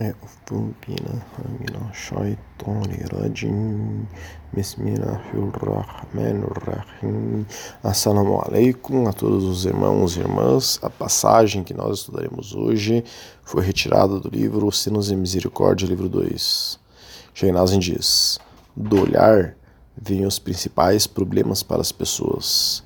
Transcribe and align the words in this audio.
أعوذ 0.00 0.76
بالله 0.84 1.22
من 1.60 1.88
الشيطان 1.90 2.90
الرجيم 3.04 4.04
بسم 4.52 4.88
الله 4.88 5.24
الرحمن 5.32 6.44
الرحيم 6.44 7.46
Assalamu 7.82 8.38
alaikum 8.44 9.08
a 9.08 9.12
todos 9.14 9.44
os 9.44 9.64
irmãos 9.64 10.14
e 10.16 10.20
irmãs. 10.20 10.78
A 10.82 10.90
passagem 10.90 11.64
que 11.64 11.72
nós 11.72 12.00
estudaremos 12.00 12.54
hoje 12.54 13.04
foi 13.42 13.64
retirada 13.64 14.20
do 14.20 14.28
livro 14.28 14.70
Sinos 14.70 15.10
e 15.10 15.16
Misericórdia, 15.16 15.86
livro 15.86 16.10
2. 16.10 16.78
Sheinazen 17.32 17.80
diz: 17.80 18.38
Do 18.76 19.00
olhar 19.00 19.56
vêm 19.96 20.26
os 20.26 20.38
principais 20.38 21.06
problemas 21.06 21.62
para 21.62 21.80
as 21.80 21.90
pessoas. 21.90 22.84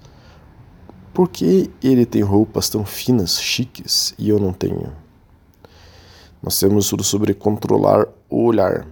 Por 1.12 1.28
que 1.28 1.68
ele 1.82 2.06
tem 2.06 2.22
roupas 2.22 2.68
tão 2.68 2.84
finas, 2.84 3.40
chiques, 3.40 4.14
e 4.16 4.28
eu 4.28 4.38
não 4.38 4.52
tenho? 4.52 5.03
Nós 6.45 6.59
temos 6.59 6.87
tudo 6.87 7.03
sobre 7.03 7.33
controlar 7.33 8.07
o 8.29 8.45
olhar. 8.45 8.85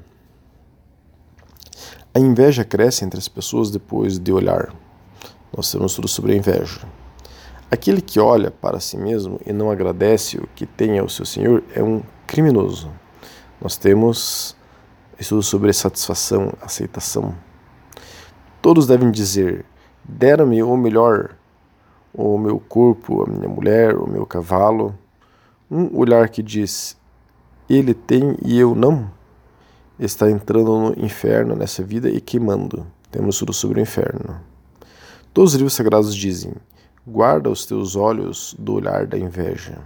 A 2.11 2.17
inveja 2.17 2.65
cresce 2.65 3.05
entre 3.05 3.19
as 3.19 3.27
pessoas 3.27 3.69
depois 3.69 4.17
de 4.17 4.33
olhar. 4.33 4.73
Nós 5.55 5.71
temos 5.71 5.93
tudo 5.93 6.07
sobre 6.07 6.33
a 6.33 6.35
inveja. 6.35 6.81
Aquele 7.69 8.01
que 8.01 8.19
olha 8.19 8.49
para 8.49 8.79
si 8.79 8.97
mesmo 8.97 9.39
e 9.45 9.53
não 9.53 9.69
agradece 9.69 10.37
o 10.37 10.49
que 10.55 10.65
tem 10.65 10.97
ao 10.97 11.07
seu 11.07 11.27
Senhor 11.27 11.63
é 11.75 11.83
um 11.83 12.01
criminoso. 12.25 12.89
Nós 13.61 13.77
temos 13.77 14.55
estudo 15.19 15.43
sobre 15.43 15.71
satisfação, 15.73 16.53
aceitação. 16.59 17.35
Todos 18.63 18.87
devem 18.87 19.11
dizer: 19.11 19.63
deram-me 20.03 20.63
o 20.63 20.75
melhor, 20.75 21.35
o 22.15 22.35
meu 22.35 22.59
corpo, 22.59 23.21
a 23.21 23.27
minha 23.27 23.47
mulher, 23.47 23.95
o 23.95 24.09
meu 24.09 24.25
cavalo. 24.25 24.97
Um 25.69 25.95
olhar 25.95 26.27
que 26.29 26.41
diz: 26.41 26.97
ele 27.69 27.93
tem 27.93 28.37
e 28.43 28.59
eu 28.59 28.75
não, 28.75 29.09
está 29.99 30.29
entrando 30.29 30.77
no 30.77 31.05
inferno 31.05 31.55
nessa 31.55 31.83
vida 31.83 32.09
e 32.09 32.19
queimando. 32.19 32.85
Temos 33.11 33.37
tudo 33.37 33.53
sobre 33.53 33.79
o 33.79 33.83
inferno. 33.83 34.39
Todos 35.33 35.53
os 35.53 35.57
livros 35.57 35.73
sagrados 35.73 36.15
dizem: 36.15 36.53
guarda 37.05 37.49
os 37.49 37.65
teus 37.65 37.95
olhos 37.95 38.55
do 38.57 38.73
olhar 38.73 39.05
da 39.05 39.17
inveja. 39.17 39.79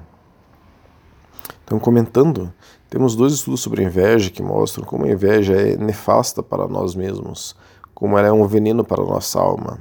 Então, 1.64 1.80
comentando, 1.80 2.54
temos 2.90 3.16
dois 3.16 3.34
estudos 3.34 3.60
sobre 3.60 3.84
a 3.84 3.88
inveja 3.88 4.30
que 4.30 4.42
mostram 4.42 4.86
como 4.86 5.06
a 5.06 5.10
inveja 5.10 5.54
é 5.54 5.76
nefasta 5.76 6.42
para 6.42 6.68
nós 6.68 6.96
mesmos, 6.96 7.56
como 7.94 8.18
ela 8.18 8.30
é 8.30 8.32
um 8.32 8.48
veneno 8.48 8.86
para 8.86 9.04
a 9.04 9.06
nossa 9.06 9.40
alma. 9.40 9.80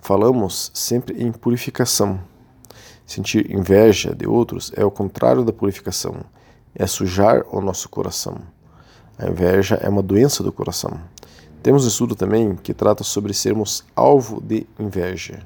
Falamos 0.00 0.70
sempre 0.72 1.22
em 1.22 1.32
purificação. 1.32 2.20
Sentir 3.04 3.50
inveja 3.50 4.14
de 4.14 4.28
outros 4.28 4.72
é 4.76 4.84
o 4.84 4.90
contrário 4.90 5.44
da 5.44 5.52
purificação 5.52 6.24
é 6.74 6.86
sujar 6.86 7.42
o 7.50 7.60
nosso 7.60 7.88
coração. 7.88 8.38
A 9.18 9.28
inveja 9.28 9.76
é 9.76 9.88
uma 9.88 10.02
doença 10.02 10.42
do 10.42 10.52
coração. 10.52 10.98
Temos 11.62 11.84
um 11.84 11.88
estudo 11.88 12.14
também 12.14 12.54
que 12.56 12.72
trata 12.72 13.04
sobre 13.04 13.34
sermos 13.34 13.84
alvo 13.94 14.40
de 14.40 14.66
inveja. 14.78 15.40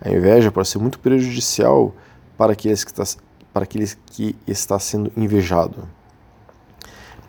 A 0.00 0.10
inveja 0.10 0.50
pode 0.50 0.68
ser 0.68 0.78
muito 0.78 0.98
prejudicial 0.98 1.94
para 2.38 2.52
aqueles 2.52 2.84
que 2.84 2.90
está, 2.90 3.20
para 3.52 3.64
aqueles 3.64 3.98
que 4.06 4.34
está 4.46 4.78
sendo 4.78 5.12
invejado. 5.16 5.86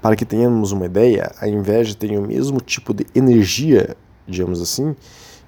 Para 0.02 0.16
que 0.16 0.24
tenhamos 0.24 0.72
uma 0.72 0.86
ideia, 0.86 1.34
a 1.42 1.50
inveja 1.50 1.94
tem 1.96 2.18
o 2.18 2.22
mesmo 2.22 2.62
tipo 2.62 2.94
de 2.94 3.06
energia, 3.14 3.98
digamos 4.26 4.62
assim, 4.62 4.96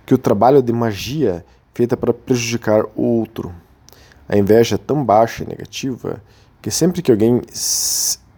que 0.05 0.13
o 0.13 0.17
trabalho 0.17 0.61
de 0.61 0.73
magia 0.73 1.45
feita 1.73 1.95
para 1.95 2.13
prejudicar 2.13 2.83
o 2.95 3.03
outro. 3.03 3.53
A 4.27 4.37
inveja 4.37 4.75
é 4.75 4.77
tão 4.77 5.05
baixa 5.05 5.43
e 5.43 5.47
negativa 5.47 6.21
que 6.61 6.69
sempre 6.69 7.01
que 7.01 7.11
alguém 7.11 7.41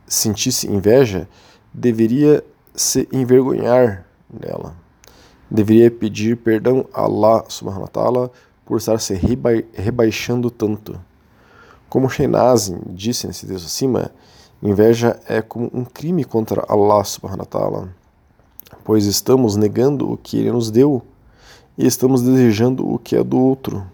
sentisse 0.07 0.67
inveja, 0.67 1.27
deveria 1.73 2.43
se 2.73 3.07
envergonhar 3.11 4.05
dela. 4.29 4.75
Deveria 5.49 5.91
pedir 5.91 6.38
perdão 6.38 6.85
a 6.94 7.01
Allah 7.01 7.44
subhanahu 7.47 7.83
wa 7.83 7.88
ta'ala 7.88 8.31
por 8.66 8.78
estar 8.78 9.00
se 9.00 9.13
reba 9.13 9.50
rebaixando 9.73 10.50
tanto. 10.50 11.00
Como 11.89 12.09
Shainazin 12.09 12.79
disse 12.88 13.28
nesse 13.28 13.45
texto 13.45 13.66
acima, 13.66 14.09
inveja 14.61 15.19
é 15.28 15.41
como 15.41 15.69
um 15.73 15.84
crime 15.84 16.23
contra 16.23 16.66
Allah 16.67 17.03
subhanahu 17.03 17.41
wa 17.41 17.45
ta'ala, 17.45 17.95
pois 18.84 19.05
estamos 19.05 19.55
negando 19.55 20.11
o 20.11 20.17
que 20.17 20.38
ele 20.38 20.51
nos 20.51 20.72
deu 20.72 21.03
e 21.78 21.85
estamos 21.85 22.22
desejando 22.22 22.88
o 22.90 22.97
que 22.97 23.16
é 23.16 23.23
do 23.23 23.38
outro. 23.38 23.85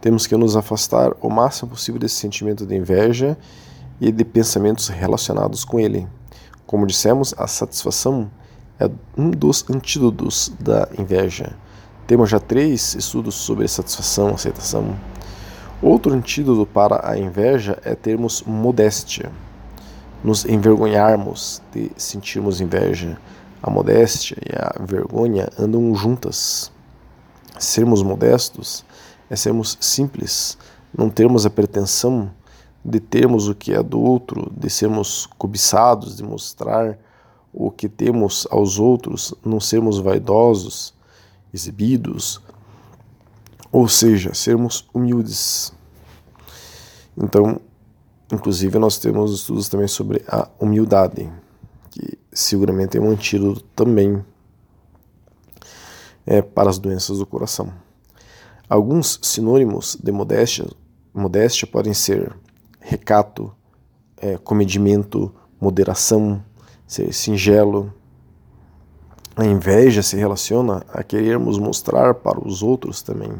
Temos 0.00 0.26
que 0.26 0.36
nos 0.36 0.56
afastar 0.56 1.12
o 1.20 1.28
máximo 1.28 1.70
possível 1.70 2.00
desse 2.00 2.14
sentimento 2.14 2.64
de 2.64 2.74
inveja 2.74 3.36
e 4.00 4.10
de 4.10 4.24
pensamentos 4.24 4.88
relacionados 4.88 5.62
com 5.62 5.78
ele. 5.78 6.08
Como 6.66 6.86
dissemos, 6.86 7.34
a 7.36 7.46
satisfação 7.46 8.30
é 8.78 8.90
um 9.16 9.30
dos 9.30 9.68
antídotos 9.68 10.50
da 10.58 10.88
inveja. 10.98 11.54
Temos 12.06 12.30
já 12.30 12.40
três 12.40 12.94
estudos 12.94 13.34
sobre 13.34 13.68
satisfação, 13.68 14.28
aceitação. 14.28 14.96
Outro 15.82 16.14
antídoto 16.14 16.64
para 16.64 17.06
a 17.06 17.18
inveja 17.18 17.78
é 17.84 17.94
termos 17.94 18.42
modéstia, 18.42 19.30
nos 20.24 20.46
envergonharmos 20.46 21.60
de 21.72 21.90
sentirmos 21.96 22.60
inveja. 22.60 23.18
A 23.62 23.70
modéstia 23.70 24.36
e 24.46 24.56
a 24.56 24.82
vergonha 24.82 25.50
andam 25.58 25.94
juntas. 25.94 26.72
Sermos 27.58 28.02
modestos 28.02 28.84
é 29.30 29.36
sermos 29.36 29.78
simples, 29.80 30.58
não 30.92 31.08
termos 31.08 31.46
a 31.46 31.50
pretensão 31.50 32.32
de 32.84 32.98
termos 32.98 33.46
o 33.46 33.54
que 33.54 33.72
é 33.72 33.82
do 33.82 34.00
outro, 34.00 34.50
de 34.56 34.68
sermos 34.68 35.26
cobiçados, 35.38 36.16
de 36.16 36.24
mostrar 36.24 36.98
o 37.52 37.70
que 37.70 37.88
temos 37.88 38.46
aos 38.50 38.78
outros, 38.78 39.32
não 39.44 39.60
sermos 39.60 39.98
vaidosos, 39.98 40.92
exibidos, 41.54 42.40
ou 43.70 43.88
seja, 43.88 44.34
sermos 44.34 44.88
humildes. 44.92 45.72
Então, 47.16 47.60
inclusive, 48.32 48.78
nós 48.78 48.98
temos 48.98 49.32
estudos 49.32 49.68
também 49.68 49.86
sobre 49.86 50.24
a 50.26 50.48
humildade, 50.58 51.30
que 51.90 52.18
seguramente 52.32 52.98
é 52.98 53.00
um 53.00 53.10
antídoto 53.10 53.62
também 53.76 54.24
é, 56.26 56.42
para 56.42 56.70
as 56.70 56.78
doenças 56.78 57.18
do 57.18 57.26
coração. 57.26 57.72
Alguns 58.70 59.18
sinônimos 59.20 59.98
de 60.00 60.12
modéstia, 60.12 60.64
modéstia 61.12 61.66
podem 61.66 61.92
ser 61.92 62.32
recato, 62.78 63.52
é, 64.16 64.38
comedimento, 64.38 65.34
moderação, 65.60 66.40
ser 66.86 67.12
singelo. 67.12 67.92
A 69.34 69.44
inveja 69.44 70.04
se 70.04 70.16
relaciona 70.16 70.84
a 70.88 71.02
querermos 71.02 71.58
mostrar 71.58 72.14
para 72.14 72.38
os 72.38 72.62
outros 72.62 73.02
também. 73.02 73.32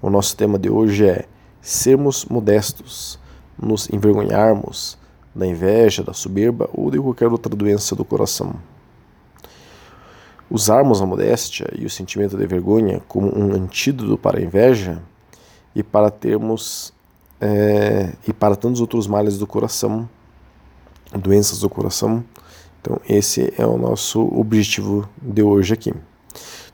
O 0.00 0.08
nosso 0.08 0.34
tema 0.34 0.58
de 0.58 0.70
hoje 0.70 1.06
é 1.06 1.26
sermos 1.60 2.24
modestos, 2.24 3.18
nos 3.62 3.90
envergonharmos 3.90 4.96
da 5.34 5.46
inveja, 5.46 6.02
da 6.02 6.14
soberba 6.14 6.66
ou 6.72 6.90
de 6.90 6.98
qualquer 6.98 7.28
outra 7.30 7.54
doença 7.54 7.94
do 7.94 8.06
coração 8.06 8.54
usarmos 10.50 11.02
a 11.02 11.06
modéstia 11.06 11.68
e 11.76 11.84
o 11.84 11.90
sentimento 11.90 12.36
de 12.36 12.46
vergonha 12.46 13.00
como 13.08 13.36
um 13.36 13.52
antídoto 13.54 14.16
para 14.16 14.38
a 14.38 14.42
inveja 14.42 15.02
e 15.74 15.82
para 15.82 16.10
termos 16.10 16.92
é, 17.40 18.12
e 18.26 18.32
para 18.32 18.56
tantos 18.56 18.80
outros 18.80 19.06
males 19.06 19.38
do 19.38 19.46
coração, 19.46 20.08
doenças 21.12 21.60
do 21.60 21.68
coração. 21.68 22.24
Então 22.80 23.00
esse 23.08 23.52
é 23.58 23.66
o 23.66 23.76
nosso 23.76 24.22
objetivo 24.38 25.08
de 25.20 25.42
hoje 25.42 25.74
aqui. 25.74 25.92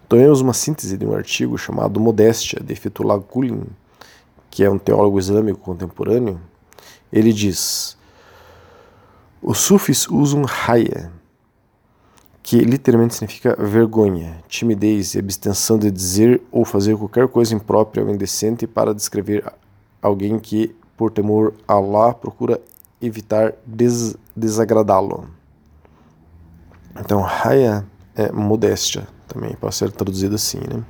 Tomemos 0.08 0.42
uma 0.42 0.52
síntese 0.52 0.98
de 0.98 1.06
um 1.06 1.14
artigo 1.14 1.56
chamado 1.56 1.98
Modéstia, 1.98 2.60
de 2.62 2.74
Fethullah 2.74 3.16
Gulen, 3.16 3.62
que 4.50 4.62
é 4.62 4.68
um 4.68 4.78
teólogo 4.78 5.18
islâmico 5.18 5.58
contemporâneo. 5.60 6.38
Ele 7.10 7.32
diz: 7.32 7.96
os 9.42 9.58
sufis 9.58 10.06
usam 10.08 10.42
raya, 10.42 11.10
que 12.42 12.58
literalmente 12.58 13.14
significa 13.14 13.56
vergonha, 13.56 14.42
timidez 14.48 15.14
e 15.14 15.18
abstenção 15.18 15.78
de 15.78 15.90
dizer 15.90 16.42
ou 16.50 16.64
fazer 16.64 16.96
qualquer 16.96 17.28
coisa 17.28 17.54
imprópria 17.54 18.04
ou 18.04 18.10
indecente 18.10 18.66
para 18.66 18.92
descrever 18.92 19.44
alguém 20.00 20.38
que, 20.38 20.74
por 20.96 21.12
temor 21.12 21.54
a 21.68 21.74
Allah, 21.74 22.12
procura 22.12 22.60
evitar 23.00 23.54
des 23.64 24.16
desagradá-lo. 24.34 25.28
Então, 26.98 27.20
raya 27.20 27.86
é 28.14 28.30
modéstia, 28.32 29.06
também 29.28 29.54
pode 29.54 29.74
ser 29.74 29.90
traduzido 29.92 30.34
assim, 30.34 30.58
né? 30.58 30.84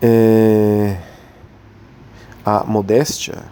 É... 0.00 0.98
A 2.44 2.62
modéstia 2.64 3.42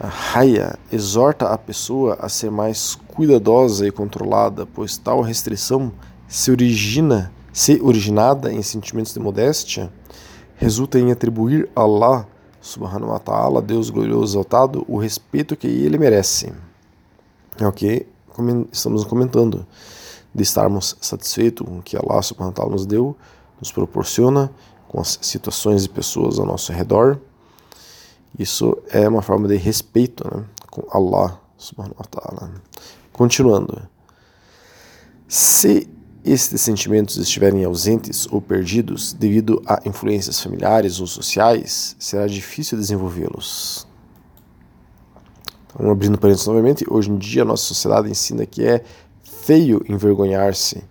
a 0.00 0.06
raia 0.06 0.78
exorta 0.90 1.50
a 1.50 1.58
pessoa 1.58 2.16
a 2.18 2.26
ser 2.26 2.50
mais 2.50 2.98
cuidadosa 3.08 3.86
e 3.86 3.92
controlada, 3.92 4.64
pois 4.64 4.96
tal 4.96 5.20
restrição 5.20 5.92
se 6.26 6.50
origina, 6.50 7.30
se 7.52 7.78
originada 7.82 8.50
em 8.50 8.62
sentimentos 8.62 9.12
de 9.12 9.20
modéstia, 9.20 9.92
resulta 10.56 10.98
em 10.98 11.12
atribuir 11.12 11.68
a 11.76 11.82
Allah 11.82 12.26
subhanahu 12.62 13.10
wa 13.10 13.18
ta'ala, 13.18 13.60
Deus 13.60 13.90
glorioso 13.90 14.32
exaltado, 14.32 14.86
o 14.88 14.96
respeito 14.96 15.54
que 15.54 15.66
ele 15.66 15.98
merece. 15.98 16.50
É 17.58 17.66
o 17.66 17.72
que 17.72 18.06
estamos 18.72 19.04
comentando, 19.04 19.66
de 20.34 20.42
estarmos 20.42 20.96
satisfeitos 20.98 21.66
com 21.66 21.78
o 21.78 21.82
que 21.82 21.94
Allah 21.94 22.22
subhanahu 22.22 22.52
wa 22.52 22.54
ta'ala 22.54 22.72
nos 22.72 22.86
deu, 22.86 23.14
nos 23.60 23.70
proporciona, 23.70 24.50
com 24.88 24.98
as 24.98 25.18
situações 25.20 25.84
e 25.84 25.88
pessoas 25.90 26.38
ao 26.38 26.46
nosso 26.46 26.72
redor. 26.72 27.20
Isso 28.38 28.76
é 28.90 29.08
uma 29.08 29.22
forma 29.22 29.48
de 29.48 29.56
respeito 29.56 30.24
né, 30.34 30.44
com 30.70 30.86
Allah 30.90 31.40
subhanahu 31.56 31.96
wa 31.98 32.06
ta'ala. 32.06 32.52
Continuando. 33.12 33.82
Se 35.28 35.88
estes 36.24 36.60
sentimentos 36.60 37.16
estiverem 37.16 37.64
ausentes 37.64 38.26
ou 38.30 38.40
perdidos 38.40 39.12
devido 39.12 39.62
a 39.66 39.80
influências 39.84 40.40
familiares 40.40 41.00
ou 41.00 41.06
sociais, 41.06 41.96
será 41.98 42.26
difícil 42.26 42.76
desenvolvê-los. 42.76 43.86
Então, 45.66 45.90
abrindo 45.90 46.18
parênteses 46.18 46.46
novamente, 46.46 46.84
hoje 46.88 47.10
em 47.10 47.16
dia 47.16 47.42
a 47.42 47.44
nossa 47.44 47.64
sociedade 47.64 48.10
ensina 48.10 48.44
que 48.44 48.64
é 48.64 48.82
feio 49.22 49.84
envergonhar-se. 49.88 50.82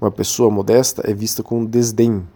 Uma 0.00 0.10
pessoa 0.10 0.50
modesta 0.50 1.02
é 1.10 1.14
vista 1.14 1.42
com 1.42 1.64
desdém. 1.64 2.26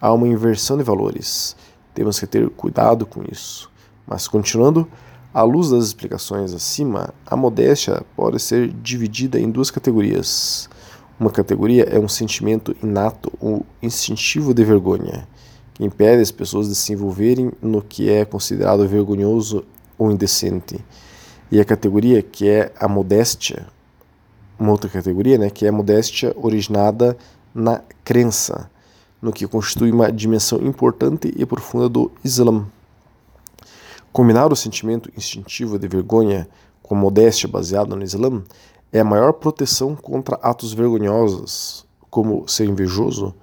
Há 0.00 0.12
uma 0.12 0.26
inversão 0.26 0.76
de 0.76 0.82
valores. 0.82 1.56
Temos 1.94 2.18
que 2.18 2.26
ter 2.26 2.50
cuidado 2.50 3.06
com 3.06 3.22
isso. 3.30 3.70
Mas 4.06 4.28
continuando, 4.28 4.86
à 5.34 5.42
luz 5.42 5.70
das 5.70 5.84
explicações 5.84 6.54
acima, 6.54 7.12
a 7.26 7.36
modéstia 7.36 8.02
pode 8.14 8.40
ser 8.40 8.68
dividida 8.68 9.38
em 9.38 9.50
duas 9.50 9.70
categorias. 9.70 10.68
Uma 11.18 11.30
categoria 11.30 11.84
é 11.84 11.98
um 11.98 12.08
sentimento 12.08 12.76
inato 12.82 13.32
ou 13.40 13.66
instintivo 13.82 14.54
de 14.54 14.64
vergonha, 14.64 15.26
que 15.74 15.84
impede 15.84 16.22
as 16.22 16.30
pessoas 16.30 16.68
de 16.68 16.74
se 16.74 16.92
envolverem 16.92 17.52
no 17.60 17.82
que 17.82 18.10
é 18.10 18.24
considerado 18.24 18.86
vergonhoso 18.86 19.64
ou 19.98 20.10
indecente. 20.10 20.82
E 21.50 21.60
a 21.60 21.64
categoria 21.64 22.22
que 22.22 22.48
é 22.48 22.72
a 22.78 22.88
modéstia, 22.88 23.66
uma 24.58 24.72
outra 24.72 24.88
categoria, 24.88 25.38
né, 25.38 25.50
que 25.50 25.66
é 25.66 25.68
a 25.68 25.72
modéstia 25.72 26.34
originada 26.36 27.16
na 27.54 27.82
crença, 28.04 28.70
no 29.20 29.32
que 29.32 29.46
constitui 29.46 29.90
uma 29.90 30.12
dimensão 30.12 30.58
importante 30.62 31.32
e 31.36 31.46
profunda 31.46 31.88
do 31.88 32.10
Islã. 32.22 32.66
Combinar 34.16 34.50
o 34.50 34.56
sentimento 34.56 35.10
instintivo 35.14 35.78
de 35.78 35.86
vergonha 35.86 36.48
com 36.82 36.94
modéstia 36.94 37.46
baseada 37.46 37.94
no 37.94 38.02
Islã 38.02 38.42
é 38.90 39.00
a 39.00 39.04
maior 39.04 39.34
proteção 39.34 39.94
contra 39.94 40.36
atos 40.36 40.72
vergonhosos, 40.72 41.86
como 42.08 42.48
ser 42.48 42.64
invejoso, 42.64 43.34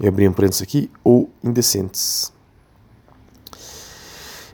e 0.00 0.08
abrir 0.08 0.28
um 0.28 0.32
parênteses 0.32 0.62
aqui, 0.62 0.90
ou 1.04 1.30
indecentes. 1.40 2.32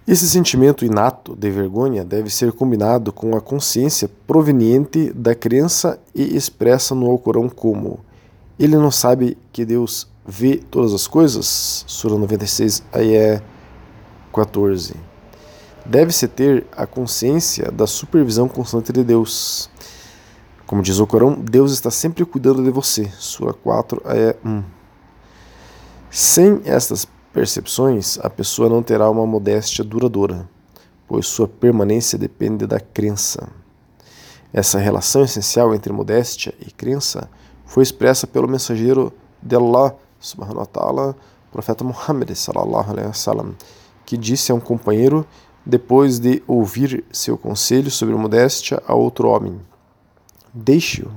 Esse 0.07 0.29
sentimento 0.29 0.85
inato 0.85 1.35
de 1.35 1.51
vergonha 1.51 2.05
deve 2.05 2.29
ser 2.29 2.53
combinado 2.53 3.11
com 3.11 3.35
a 3.35 3.41
consciência 3.41 4.11
proveniente 4.27 5.15
da 5.15 5.35
crença 5.35 5.99
e 6.15 6.37
expressa 6.37 6.95
no 6.95 7.11
Alcorão 7.11 7.49
como 7.49 8.01
ele 8.59 8.77
não 8.77 8.91
sabe 8.91 9.39
que 9.51 9.65
Deus 9.65 10.07
vê 10.27 10.59
todas 10.59 10.93
as 10.93 11.07
coisas? 11.07 11.87
Sura 11.87 12.19
96, 12.19 12.83
é 12.93 13.41
14. 14.31 15.14
Deve-se 15.85 16.27
ter 16.27 16.67
a 16.75 16.87
consciência 16.87 17.71
da 17.71 17.87
supervisão 17.87 18.49
constante 18.49 18.93
de 18.93 19.05
Deus. 19.05 19.69
Como 20.67 20.83
diz 20.83 20.99
o 20.99 21.07
Corão, 21.07 21.35
Deus 21.35 21.73
está 21.73 21.91
sempre 21.91 22.25
cuidando 22.25 22.65
de 22.65 22.71
você. 22.71 23.11
Sura 23.19 23.53
4, 23.53 24.01
é 24.07 24.37
1. 24.43 24.65
Sem 26.11 26.63
estas 26.65 27.07
percepções, 27.35 28.19
a 28.23 28.31
pessoa 28.31 28.69
não 28.69 28.83
terá 28.83 29.11
uma 29.11 29.27
modéstia 29.27 29.85
duradoura, 29.85 30.49
pois 31.07 31.27
sua 31.27 31.47
permanência 31.47 32.19
depende 32.19 32.67
da 32.67 32.81
crença. 32.81 33.49
Essa 34.53 34.79
relação 34.79 35.23
essencial 35.23 35.75
entre 35.75 35.93
modéstia 35.93 36.55
e 36.61 36.71
crença 36.71 37.29
foi 37.67 37.83
expressa 37.83 38.27
pelo 38.27 38.49
mensageiro 38.49 39.13
de 39.43 39.55
Allah, 39.55 39.95
subhanahu 40.19 40.61
wa 40.61 40.67
ta'ala, 40.67 41.17
profeta 41.53 41.85
Muhammad, 41.85 42.31
que 44.07 44.17
disse 44.17 44.51
a 44.51 44.55
um 44.55 44.61
companheiro 44.61 45.27
depois 45.65 46.19
de 46.19 46.43
ouvir 46.47 47.05
seu 47.13 47.39
conselho 47.39 47.91
sobre 47.91 48.15
modéstia 48.15 48.83
a 48.87 48.95
outro 48.95 49.29
homem: 49.29 49.61
Deixe-o, 50.53 51.11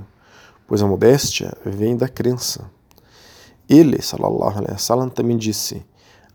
pois 0.68 0.82
a 0.82 0.88
modéstia 0.88 1.54
vem 1.66 1.98
da 1.98 2.08
crença. 2.08 2.70
Ele, 3.70 4.02
sallallahu 4.02 4.58
alaihi 4.58 4.72
wasallam, 4.72 5.10
também 5.10 5.38
disse: 5.38 5.86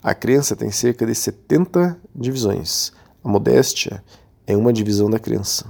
A 0.03 0.15
crença 0.15 0.55
tem 0.55 0.71
cerca 0.71 1.07
de 1.07 1.15
70 1.15 1.99
divisões. 2.15 2.93
A 3.25 3.29
modéstia 3.29 4.05
é 4.47 4.57
uma 4.57 4.73
divisão 4.73 5.09
da 5.09 5.19
crença. 5.19 5.65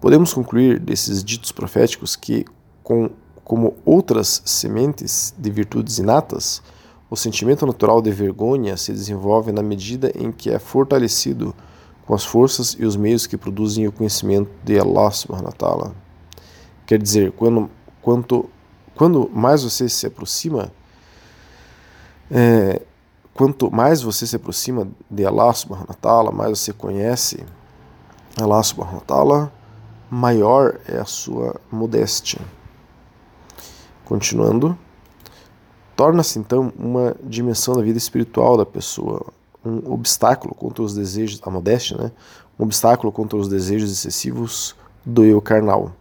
Podemos 0.00 0.32
concluir 0.32 0.78
desses 0.80 1.22
ditos 1.22 1.52
proféticos 1.52 2.16
que, 2.16 2.44
com, 2.82 3.10
como 3.44 3.76
outras 3.84 4.42
sementes 4.44 5.34
de 5.38 5.50
virtudes 5.50 5.98
inatas, 5.98 6.62
o 7.08 7.16
sentimento 7.16 7.64
natural 7.64 8.02
de 8.02 8.10
vergonha 8.10 8.76
se 8.76 8.92
desenvolve 8.92 9.52
na 9.52 9.62
medida 9.62 10.12
em 10.14 10.32
que 10.32 10.50
é 10.50 10.58
fortalecido 10.58 11.54
com 12.04 12.14
as 12.14 12.24
forças 12.24 12.76
e 12.78 12.84
os 12.84 12.96
meios 12.96 13.26
que 13.26 13.36
produzem 13.36 13.86
o 13.86 13.92
conhecimento 13.92 14.50
de 14.64 14.78
Allah 14.78 15.10
subhanahu 15.10 15.46
wa 15.46 15.52
ta'ala. 15.52 15.94
Quer 16.86 17.00
dizer, 17.00 17.32
quando, 17.32 17.70
quanto, 18.00 18.48
quando 18.94 19.30
mais 19.32 19.62
você 19.62 19.88
se 19.88 20.06
aproxima, 20.06 20.72
é, 22.30 22.80
quanto 23.34 23.70
mais 23.70 24.02
você 24.02 24.26
se 24.26 24.36
aproxima 24.36 24.88
de 25.10 25.24
Allah 25.24 25.52
subhanahu 25.52 25.88
wa 25.88 25.94
ta'ala, 25.94 26.32
mais 26.32 26.58
você 26.58 26.72
conhece 26.72 27.44
Allah 28.40 28.62
subhanahu 28.62 28.96
wa 28.96 29.02
ta'ala, 29.02 29.52
maior 30.10 30.78
é 30.86 30.98
a 30.98 31.04
sua 31.04 31.56
modéstia. 31.70 32.40
Continuando, 34.04 34.78
torna-se 35.96 36.38
então 36.38 36.72
uma 36.78 37.16
dimensão 37.24 37.74
da 37.74 37.82
vida 37.82 37.96
espiritual 37.96 38.56
da 38.56 38.66
pessoa, 38.66 39.26
um 39.64 39.92
obstáculo 39.92 40.54
contra 40.54 40.82
os 40.82 40.94
desejos, 40.94 41.40
a 41.42 41.50
modéstia, 41.50 41.96
né? 41.96 42.12
Um 42.58 42.64
obstáculo 42.64 43.10
contra 43.10 43.36
os 43.36 43.48
desejos 43.48 43.90
excessivos 43.90 44.76
do 45.04 45.24
eu 45.24 45.40
carnal. 45.40 45.92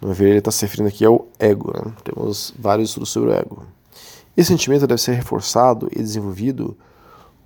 No 0.00 0.12
ver, 0.12 0.28
ele 0.28 0.38
está 0.38 0.50
se 0.50 0.62
referindo 0.62 0.88
aqui 0.88 1.04
ao 1.04 1.26
ego. 1.38 1.72
Né? 1.74 1.92
Temos 2.04 2.54
vários 2.58 2.90
estudos 2.90 3.10
sobre 3.10 3.30
o 3.30 3.32
ego. 3.32 3.62
Esse 4.36 4.48
sentimento 4.48 4.86
deve 4.86 5.00
ser 5.00 5.12
reforçado 5.12 5.88
e 5.90 5.98
desenvolvido 5.98 6.76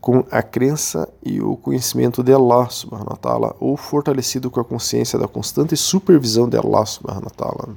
com 0.01 0.25
a 0.31 0.43
crença 0.43 1.09
e 1.25 1.41
o 1.41 1.57
conhecimento 1.57 2.23
de 2.23 2.33
Allah 2.33 2.69
subhanahu 2.69 3.13
wa 3.13 3.17
ta'ala, 3.17 3.57
ou 3.61 3.77
fortalecido 3.77 4.51
com 4.51 4.61
a 4.61 4.65
consciência 4.65 5.19
da 5.19 5.29
constante 5.29 5.77
supervisão 5.77 6.49
de 6.49 6.57
Allah 6.59 6.85
subhanahu 6.85 7.25
wa 7.25 7.31
ta'ala. 7.31 7.77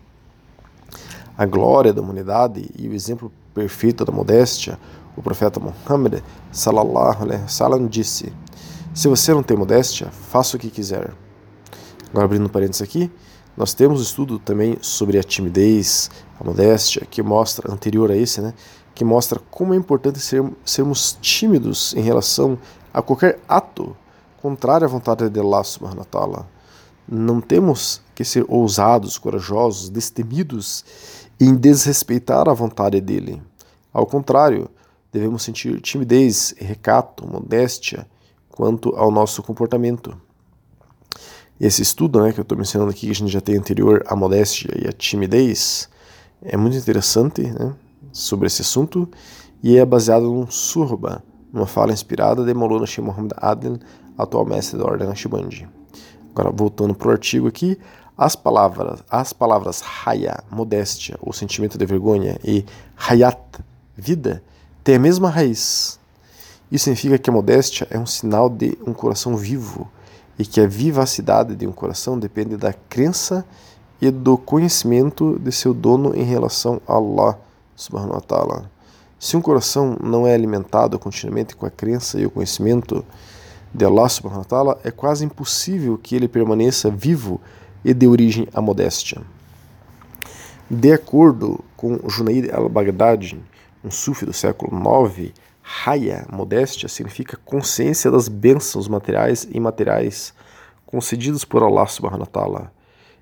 A 1.37 1.45
glória 1.45 1.94
da 1.94 2.01
humanidade 2.01 2.69
e 2.77 2.87
o 2.87 2.94
exemplo 2.94 3.31
perfeito 3.54 4.06
da 4.06 4.11
modéstia, 4.11 4.80
o 5.18 5.21
profeta 5.21 5.59
Muhammad 5.59 6.21
sallallahu 6.51 7.23
alaihi 7.23 7.42
wasallam 7.42 7.87
disse: 7.87 8.31
Se 8.94 9.07
você 9.07 9.33
não 9.33 9.44
tem 9.44 9.57
modéstia, 9.57 10.07
faça 10.11 10.56
o 10.56 10.59
que 10.59 10.69
quiser. 10.69 11.13
Agora 12.09 12.25
abrindo 12.25 12.49
parênteses 12.49 12.81
aqui, 12.81 13.11
nós 13.57 13.73
temos 13.73 13.99
um 13.99 14.04
estudo 14.04 14.39
também 14.39 14.77
sobre 14.81 15.18
a 15.18 15.23
timidez, 15.23 16.09
a 16.39 16.44
modéstia, 16.44 17.06
que 17.09 17.21
mostra, 17.21 17.71
anterior 17.71 18.11
a 18.11 18.15
esse, 18.15 18.42
né, 18.42 18.54
que 18.94 19.04
mostra 19.04 19.39
como 19.51 19.73
é 19.73 19.77
importante 19.77 20.19
ser, 20.19 20.44
sermos 20.63 21.18
tímidos 21.21 21.94
em 21.95 22.01
relação 22.01 22.57
a 22.94 23.01
qualquer 23.01 23.39
ato 23.47 23.95
contrário 24.42 24.85
à 24.85 24.89
vontade 24.89 25.30
de 25.30 25.39
Allah 25.39 25.63
subhanahu 25.63 25.99
wa 25.99 26.06
ta'ala. 26.06 26.47
Não 27.07 27.39
temos 27.39 28.01
que 28.13 28.23
ser 28.23 28.45
ousados, 28.47 29.18
corajosos, 29.18 29.89
destemidos 29.89 30.83
em 31.39 31.56
desrespeitar 31.56 32.47
a 32.47 32.54
vontade 32.54 32.99
dele. 33.01 33.42
Ao 33.94 34.06
contrário, 34.06 34.69
devemos 35.11 35.44
sentir 35.44 35.80
timidez, 35.81 36.54
recato, 36.57 37.27
modéstia 37.27 38.07
quanto 38.49 38.95
ao 38.95 39.11
nosso 39.11 39.44
comportamento. 39.44 40.15
Esse 41.59 41.81
estudo 41.81 42.21
né, 42.21 42.33
que 42.33 42.39
eu 42.39 42.44
estou 42.44 42.57
mencionando 42.57 42.92
aqui, 42.92 43.06
que 43.06 43.11
a 43.11 43.15
gente 43.15 43.31
já 43.31 43.39
tem 43.39 43.56
anterior, 43.56 44.04
a 44.07 44.15
modéstia 44.15 44.69
e 44.77 44.87
a 44.87 44.92
timidez, 44.92 45.89
é 46.42 46.57
muito 46.57 46.75
interessante 46.75 47.42
né, 47.42 47.73
sobre 48.11 48.47
esse 48.47 48.61
assunto 48.61 49.09
e 49.63 49.77
é 49.77 49.85
baseado 49.85 50.25
num 50.25 50.49
surba, 50.49 51.23
numa 51.51 51.65
fala 51.65 51.94
inspirada 51.94 52.44
de 52.44 52.54
Maulana 52.54 52.85
Sheikh 52.85 53.09
Adlan, 53.37 53.80
atual 54.18 54.45
mestre 54.45 54.77
da 54.77 54.85
Ordem 54.85 55.07
Naqshbandi. 55.07 55.68
Agora, 56.31 56.51
voltando 56.51 56.94
para 56.94 57.07
o 57.07 57.11
artigo 57.11 57.47
aqui, 57.47 57.80
as 58.18 58.36
palavras, 58.36 59.04
as 59.10 59.34
palavras 59.34 59.84
haya, 60.06 60.44
modéstia, 60.50 61.18
ou 61.22 61.34
sentimento 61.34 61.78
de 61.78 61.86
vergonha, 61.86 62.40
e 62.44 62.66
hayat, 62.98 63.40
vida, 63.95 64.42
têm 64.84 64.95
a 64.95 65.00
mesma 65.00 65.30
raiz. 65.30 66.00
Isso 66.72 66.86
significa 66.86 67.18
que 67.18 67.30
a 67.30 67.34
modéstia 67.34 67.88
é 67.90 68.00
um 68.00 68.06
sinal 68.06 68.50
de 68.50 68.78
um 68.86 68.94
coração 68.94 69.36
vivo, 69.36 69.90
e 70.38 70.45
que 70.45 70.60
a 70.60 70.68
vivacidade 70.68 71.56
de 71.56 71.66
um 71.66 71.72
coração 71.72 72.19
depende 72.19 72.57
da 72.57 72.74
crença 72.74 73.45
e 74.02 74.12
do 74.12 74.38
conhecimento 74.38 75.40
de 75.40 75.52
seu 75.52 75.74
dono 75.74 76.16
em 76.16 76.24
relação 76.24 76.81
a 76.88 76.94
Allah 76.94 77.38
subhanahu 77.76 78.16
wa 78.16 78.22
ta'ala. 78.22 78.72
Se 79.19 79.38
um 79.38 79.42
coração 79.42 79.98
não 80.02 80.28
é 80.28 80.34
alimentado 80.34 81.00
continuamente 81.00 81.56
com 81.56 81.66
a 81.66 81.69
crença 81.69 82.19
e 82.19 82.26
o 82.26 82.30
conhecimento 82.30 83.04
de 83.74 83.86
Allah 83.86 84.10
subhanahu 84.10 84.40
wa 84.40 84.45
ta'ala, 84.45 84.80
é 84.84 84.92
quase 84.92 85.26
impossível 85.26 85.98
que 85.98 86.16
ele 86.16 86.28
permaneça 86.28 86.90
vivo 86.90 87.40
e 87.85 87.94
de 87.94 88.07
origem 88.07 88.47
à 88.51 88.59
modéstia. 88.59 89.21
De 90.68 90.92
acordo 90.92 91.63
com 91.77 91.99
Junaid 92.09 92.49
al-Baghdadi, 92.51 93.39
um 93.83 93.92
sufi 93.92 94.25
do 94.25 94.33
século 94.33 94.71
IX, 94.75 95.31
Haya, 95.85 96.25
modéstia, 96.31 96.89
significa 96.89 97.37
consciência 97.45 98.09
das 98.09 98.27
bênçãos 98.27 98.87
materiais 98.87 99.44
e 99.44 99.57
imateriais 99.57 100.33
concedidas 100.83 101.45
por 101.45 101.61
Allah 101.61 101.85
subhanahu 101.85 102.21
wa 102.21 102.25
ta'ala 102.25 102.71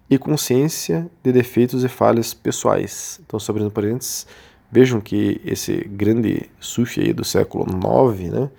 e 0.10 0.18
consciência 0.18 1.10
de 1.22 1.34
defeitos 1.34 1.84
e 1.84 1.90
falhas 1.90 2.34
pessoais. 2.34 3.20
Então, 3.26 3.40
só 3.40 3.52
abrindo 3.52 3.72
parênteses, 3.72 4.26
vejam 4.72 5.02
que 5.02 5.42
esse 5.44 5.76
grande 5.90 6.50
sufi 6.60 7.02
aí 7.02 7.14
do 7.14 7.26
século 7.26 7.66
IX, 7.66 8.32
né, 8.32 8.50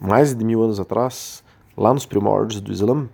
mais 0.00 0.34
de 0.34 0.44
mil 0.44 0.62
anos 0.62 0.80
atrás, 0.80 1.44
lá 1.76 1.94
nos 1.94 2.06
primórdios 2.06 2.60
do 2.60 2.72
Islã, 2.72 3.08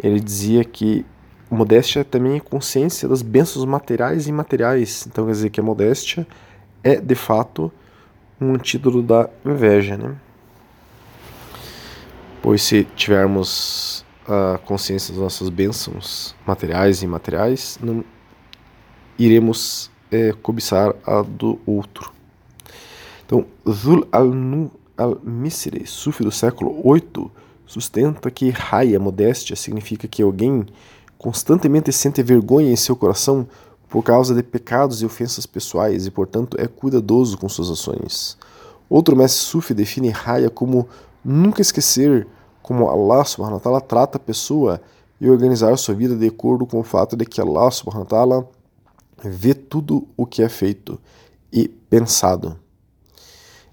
ele 0.00 0.20
dizia 0.20 0.64
que 0.64 1.04
modéstia 1.50 2.04
também 2.04 2.36
é 2.36 2.40
consciência 2.40 3.08
das 3.08 3.22
bênçãos 3.22 3.64
materiais 3.64 4.26
e 4.26 4.30
imateriais. 4.30 5.06
Então, 5.06 5.26
quer 5.26 5.32
dizer 5.32 5.50
que 5.50 5.60
a 5.60 5.62
modéstia 5.62 6.26
é, 6.82 6.96
de 6.96 7.14
fato, 7.14 7.72
um 8.40 8.56
título 8.56 9.02
da 9.02 9.28
inveja, 9.44 9.96
né? 9.96 10.16
Pois 12.40 12.62
se 12.62 12.84
tivermos 12.96 14.04
a 14.26 14.58
consciência 14.58 15.12
das 15.12 15.22
nossas 15.22 15.48
bênçãos 15.48 16.34
materiais 16.46 17.02
e 17.02 17.04
imateriais, 17.04 17.78
não 17.82 18.04
iremos 19.18 19.90
é, 20.10 20.32
cobiçar 20.32 20.94
a 21.04 21.22
do 21.22 21.58
outro. 21.66 22.12
Então, 23.26 23.44
Zul 23.68 24.06
al-Misri, 24.96 25.86
sufi 25.86 26.22
do 26.22 26.30
século 26.30 26.82
VIII, 26.82 27.30
sustenta 27.66 28.30
que 28.30 28.50
raia, 28.50 28.98
modéstia, 28.98 29.54
significa 29.54 30.08
que 30.08 30.22
alguém 30.22 30.64
constantemente 31.18 31.92
sente 31.92 32.22
vergonha 32.22 32.70
em 32.70 32.76
seu 32.76 32.94
coração 32.94 33.46
por 33.88 34.02
causa 34.02 34.34
de 34.34 34.42
pecados 34.42 35.02
e 35.02 35.06
ofensas 35.06 35.44
pessoais 35.44 36.06
e, 36.06 36.10
portanto, 36.10 36.56
é 36.60 36.66
cuidadoso 36.66 37.36
com 37.36 37.48
suas 37.48 37.70
ações. 37.70 38.38
Outro 38.88 39.16
mestre 39.16 39.42
sufi 39.42 39.74
define 39.74 40.10
raia 40.10 40.48
como 40.48 40.88
nunca 41.24 41.60
esquecer 41.60 42.26
como 42.62 42.88
Allah 42.88 43.24
subhanahu 43.24 43.56
wa 43.56 43.60
ta'ala 43.60 43.80
trata 43.80 44.18
a 44.18 44.20
pessoa 44.20 44.80
e 45.20 45.28
organizar 45.28 45.76
sua 45.76 45.94
vida 45.94 46.14
de 46.14 46.26
acordo 46.26 46.66
com 46.66 46.78
o 46.78 46.84
fato 46.84 47.16
de 47.16 47.24
que 47.24 47.40
Allah 47.40 47.70
subhanahu 47.70 48.04
wa 48.04 48.08
ta'ala 48.08 48.48
vê 49.24 49.54
tudo 49.54 50.06
o 50.16 50.24
que 50.26 50.42
é 50.42 50.48
feito 50.48 51.00
e 51.52 51.66
pensado. 51.66 52.58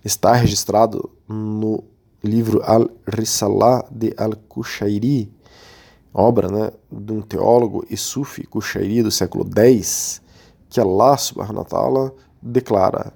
Está 0.03 0.33
registrado 0.33 1.09
no 1.27 1.83
livro 2.23 2.61
Al-Risalah 2.63 3.85
de 3.91 4.13
Al-Kushairi, 4.17 5.31
obra 6.15 6.47
né, 6.47 6.71
de 6.89 7.11
um 7.11 7.21
teólogo 7.21 7.85
e 7.89 7.97
sufi 7.97 8.47
Kushairi 8.47 9.03
do 9.03 9.11
século 9.11 9.45
X, 9.53 10.21
que 10.69 10.79
Allah 10.79 11.17
subhanahu 11.17 11.57
wa 11.57 11.65
ta'ala 11.65 12.13
declara: 12.41 13.11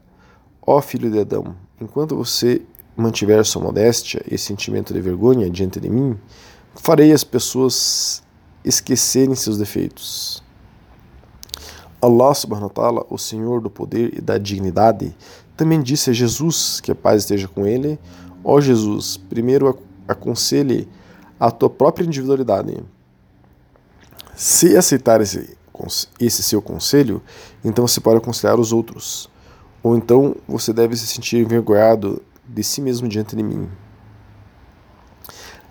Ó 0.61 0.77
oh, 0.77 0.81
filho 0.81 1.09
de 1.09 1.19
Adão, 1.19 1.55
enquanto 1.79 2.15
você 2.17 2.61
mantiver 2.97 3.43
sua 3.45 3.61
modéstia 3.61 4.21
e 4.29 4.37
sentimento 4.37 4.93
de 4.93 4.99
vergonha 4.99 5.49
diante 5.49 5.79
de 5.79 5.89
mim, 5.89 6.19
farei 6.75 7.13
as 7.13 7.23
pessoas 7.23 8.21
esquecerem 8.65 9.33
seus 9.33 9.57
defeitos. 9.57 10.43
Allah 12.01 12.33
subhanahu 12.33 12.67
wa 12.67 12.73
ta'ala, 12.73 13.05
o 13.09 13.17
Senhor 13.17 13.61
do 13.61 13.69
poder 13.69 14.17
e 14.17 14.21
da 14.21 14.37
dignidade, 14.37 15.15
também 15.55 15.81
disse 15.81 16.09
a 16.09 16.13
Jesus, 16.13 16.79
que 16.81 16.91
a 16.91 16.95
paz 16.95 17.23
esteja 17.23 17.47
com 17.47 17.65
ele, 17.65 17.99
ó 18.43 18.55
oh 18.55 18.61
Jesus, 18.61 19.17
primeiro 19.17 19.77
aconselhe 20.07 20.87
a 21.39 21.49
tua 21.49 21.69
própria 21.69 22.05
individualidade. 22.05 22.77
Se 24.35 24.75
aceitar 24.75 25.21
esse, 25.21 25.57
esse 26.19 26.43
seu 26.43 26.61
conselho, 26.61 27.21
então 27.63 27.87
você 27.87 27.99
pode 28.01 28.17
aconselhar 28.17 28.59
os 28.59 28.73
outros. 28.73 29.29
Ou 29.81 29.95
então 29.95 30.35
você 30.47 30.73
deve 30.73 30.95
se 30.95 31.07
sentir 31.07 31.37
envergonhado 31.37 32.21
de 32.47 32.63
si 32.63 32.81
mesmo 32.81 33.07
diante 33.07 33.35
de 33.35 33.43
mim. 33.43 33.69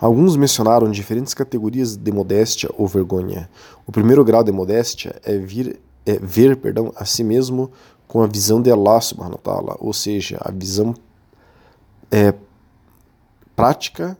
Alguns 0.01 0.37
mencionaram 0.37 0.91
diferentes 0.91 1.35
categorias 1.35 1.97
de 1.97 2.13
modéstia 2.13 2.71
ou 2.79 2.87
vergonha. 2.87 3.51
O 3.85 3.91
primeiro 3.91 4.25
grau 4.25 4.45
de 4.45 4.53
modéstia 4.53 5.21
é, 5.25 5.37
vir, 5.37 5.81
é 6.07 6.19
ver 6.19 6.57
perdão, 6.57 6.93
a 6.95 7.05
si 7.05 7.25
mesmo 7.25 7.71
com 8.07 8.23
a 8.23 8.27
visão 8.27 8.63
de 8.63 8.71
Allah 8.71 9.01
subhanahu 9.01 9.41
wa 9.45 9.77
ou 9.81 9.93
seja, 9.93 10.39
a 10.41 10.53
visão 10.53 10.95
é, 12.11 12.33
prática, 13.57 14.17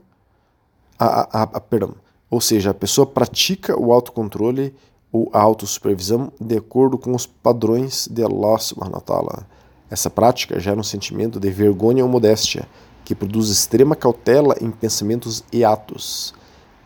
a, 0.99 1.41
a, 1.41 1.43
a, 1.43 1.59
perdão, 1.61 1.95
ou 2.29 2.41
seja, 2.41 2.71
a 2.71 2.73
pessoa 2.73 3.07
pratica 3.07 3.79
o 3.79 3.93
autocontrole 3.93 4.75
ou 5.11 5.29
a 5.33 5.41
autossupervisão 5.41 6.31
de 6.39 6.57
acordo 6.57 6.97
com 6.97 7.15
os 7.15 7.25
padrões 7.25 8.07
de 8.11 8.23
Allah 8.23 8.59
subhanahu 8.59 9.03
wa. 9.07 9.43
Essa 9.89 10.09
prática 10.09 10.59
gera 10.59 10.79
um 10.79 10.83
sentimento 10.83 11.39
de 11.39 11.49
vergonha 11.49 12.03
ou 12.03 12.09
modéstia, 12.09 12.67
que 13.03 13.15
produz 13.15 13.49
extrema 13.49 13.95
cautela 13.95 14.55
em 14.61 14.69
pensamentos 14.69 15.43
e 15.51 15.63
atos. 15.63 16.35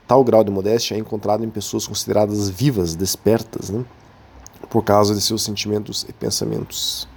Tal 0.07 0.23
grau 0.23 0.43
de 0.43 0.51
modéstia 0.51 0.95
é 0.95 0.97
encontrado 0.97 1.43
em 1.43 1.49
pessoas 1.49 1.85
consideradas 1.85 2.49
vivas, 2.49 2.95
despertas, 2.95 3.69
né? 3.69 3.83
por 4.69 4.83
causa 4.83 5.13
de 5.13 5.19
seus 5.19 5.43
sentimentos 5.43 6.05
e 6.07 6.13
pensamentos. 6.13 7.07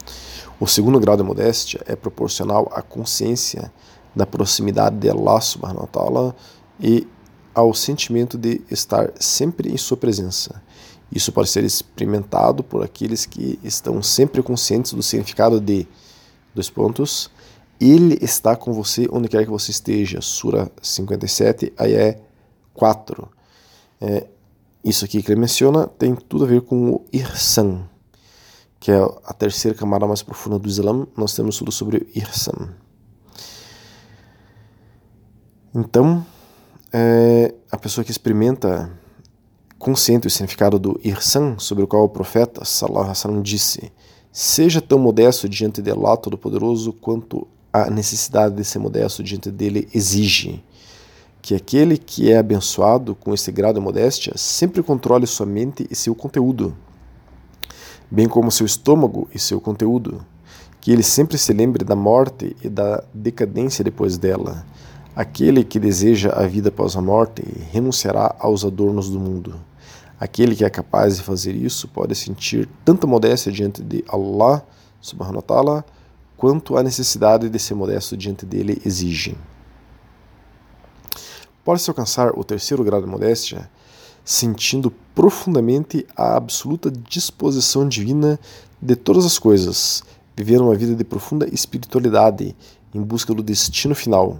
O 0.59 0.67
segundo 0.67 0.99
grau 0.99 1.17
de 1.17 1.23
modéstia 1.23 1.81
é 1.87 1.95
proporcional 1.95 2.69
à 2.73 2.83
consciência 2.83 3.71
da 4.15 4.27
proximidade 4.27 4.97
de 4.97 5.09
Allah 5.11 5.41
subhanahu 5.41 5.89
wa 5.95 6.35
e 6.81 7.07
ao 7.55 7.73
sentimento 7.73 8.37
de 8.37 8.61
estar 8.71 9.13
sempre 9.19 9.73
em 9.73 9.77
sua 9.77 9.97
presença. 9.97 10.63
Isso 11.11 11.33
pode 11.33 11.49
ser 11.49 11.65
experimentado 11.65 12.63
por 12.63 12.83
aqueles 12.83 13.25
que 13.25 13.59
estão 13.63 14.03
sempre 14.03 14.43
conscientes 14.43 14.93
do 14.93 15.03
significado 15.03 15.61
de 15.61 15.87
dois 16.55 16.69
pontos. 16.69 17.31
Ele 17.81 18.19
está 18.21 18.57
com 18.57 18.73
você 18.73 19.07
onde 19.11 19.29
quer 19.29 19.45
que 19.45 19.51
você 19.51 19.71
esteja. 19.71 20.21
Sura 20.21 20.71
57, 20.83 21.73
Ayé 21.77 22.21
4. 22.75 23.29
É, 24.01 24.27
isso 24.85 25.05
aqui 25.05 25.23
que 25.23 25.33
ele 25.33 25.41
menciona 25.41 25.87
tem 25.87 26.15
tudo 26.15 26.45
a 26.45 26.49
ver 26.49 26.63
com 26.63 26.91
o 26.91 27.05
Irsan, 27.13 27.89
que 28.79 28.91
é 28.91 28.99
a 29.25 29.33
terceira 29.33 29.77
camada 29.77 30.07
mais 30.07 30.23
profunda 30.23 30.59
do 30.59 30.69
Islã. 30.69 31.07
Nós 31.17 31.35
temos 31.35 31.57
tudo 31.57 31.71
sobre 31.71 31.99
o 31.99 32.07
Irsan. 32.15 32.75
Então, 35.75 36.25
é, 36.93 37.55
a 37.71 37.77
pessoa 37.77 38.05
que 38.05 38.11
experimenta 38.11 38.91
consciente 39.79 40.27
o 40.27 40.31
significado 40.31 40.79
do 40.79 41.01
irsan, 41.05 41.59
sobre 41.59 41.85
o 41.85 41.87
qual 41.87 42.05
o 42.05 42.09
profeta 42.09 42.63
alaihi 42.83 43.09
wasallam 43.09 43.43
disse: 43.43 43.93
Seja 44.33 44.81
tão 44.81 44.99
modesto 44.99 45.49
diante 45.49 45.83
de 45.83 45.91
Allah 45.91 46.17
Todo-Poderoso 46.17 46.93
quanto 46.93 47.47
a 47.73 47.91
necessidade 47.91 48.55
de 48.55 48.65
ser 48.65 48.79
modesto 48.79 49.23
diante 49.23 49.51
dele 49.51 49.89
exige. 49.93 50.65
Que 51.43 51.55
aquele 51.55 51.97
que 51.97 52.33
é 52.33 52.39
abençoado 52.39 53.15
com 53.15 53.33
esse 53.33 53.53
grau 53.53 53.73
de 53.73 53.79
modéstia 53.79 54.33
sempre 54.37 54.83
controle 54.83 55.27
sua 55.27 55.47
mente 55.47 55.87
e 55.91 55.95
seu 55.95 56.15
conteúdo, 56.15 56.77
bem 58.11 58.29
como 58.29 58.51
seu 58.51 58.67
estômago 58.67 59.29
e 59.33 59.39
seu 59.39 59.61
conteúdo. 59.61 60.25
Que 60.81 60.93
ele 60.93 61.03
sempre 61.03 61.37
se 61.37 61.53
lembre 61.53 61.85
da 61.85 61.97
morte 61.97 62.57
e 62.63 62.69
da 62.69 63.03
decadência 63.13 63.85
depois 63.85 64.17
dela. 64.17 64.65
Aquele 65.17 65.65
que 65.65 65.81
deseja 65.81 66.31
a 66.35 66.47
vida 66.47 66.69
após 66.69 66.95
a 66.95 67.01
morte 67.01 67.43
renunciará 67.73 68.37
aos 68.39 68.67
adornos 68.67 69.09
do 69.09 69.19
mundo. 69.19 69.59
Aquele 70.21 70.55
que 70.55 70.63
é 70.63 70.69
capaz 70.69 71.17
de 71.17 71.23
fazer 71.23 71.55
isso 71.55 71.89
pode 71.89 72.15
sentir 72.15 72.69
tanta 72.85 73.07
modéstia 73.07 73.51
diante 73.51 73.83
de 73.83 74.05
Allah 74.09 74.63
subhanahu 75.01 75.37
wa 75.37 75.43
ta'ala 75.43 75.85
quanto 76.37 76.77
a 76.77 76.83
necessidade 76.83 77.49
de 77.49 77.59
ser 77.59 77.73
modesto 77.73 78.15
diante 78.15 78.45
dele 78.45 78.79
exige. 78.85 79.35
Pode-se 81.65 81.89
alcançar 81.89 82.39
o 82.39 82.45
terceiro 82.45 82.85
grau 82.85 83.01
de 83.01 83.09
modéstia 83.09 83.71
sentindo 84.23 84.93
profundamente 85.15 86.07
a 86.15 86.37
absoluta 86.37 86.91
disposição 86.91 87.89
divina 87.89 88.39
de 88.83 88.95
todas 88.95 89.25
as 89.25 89.39
coisas, 89.39 90.03
vivendo 90.37 90.65
uma 90.65 90.75
vida 90.75 90.95
de 90.95 91.05
profunda 91.05 91.49
espiritualidade 91.51 92.55
em 92.95 93.01
busca 93.01 93.33
do 93.33 93.43
destino 93.43 93.95
final. 93.95 94.39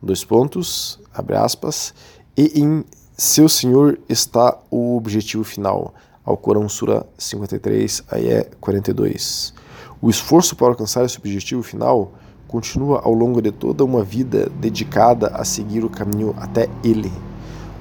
Dois 0.00 0.24
pontos, 0.24 1.00
abre 1.12 1.36
aspas, 1.36 1.92
e 2.36 2.60
em 2.60 2.84
seu 3.16 3.48
Senhor 3.48 3.98
está 4.08 4.56
o 4.70 4.96
objetivo 4.96 5.42
final. 5.42 5.92
Ao 6.24 6.36
Corão 6.36 6.68
Sura 6.68 7.04
53, 7.18 8.04
Ayé 8.08 8.48
42. 8.60 9.52
O 10.00 10.08
esforço 10.08 10.54
para 10.54 10.68
alcançar 10.68 11.04
esse 11.04 11.18
objetivo 11.18 11.64
final 11.64 12.12
continua 12.46 13.00
ao 13.02 13.12
longo 13.12 13.42
de 13.42 13.50
toda 13.50 13.84
uma 13.84 14.04
vida 14.04 14.48
dedicada 14.60 15.28
a 15.28 15.44
seguir 15.44 15.84
o 15.84 15.90
caminho 15.90 16.32
até 16.38 16.68
ele. 16.84 17.10